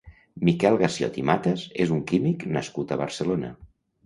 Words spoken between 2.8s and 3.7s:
a Barcelona.